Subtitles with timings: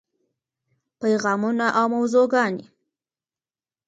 [0.99, 2.65] پیغامونه او موضوعګانې: